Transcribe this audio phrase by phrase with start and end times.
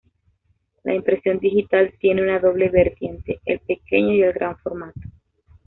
[0.83, 4.99] La impresión digital tiene una doble vertiente: el pequeño y el gran formato.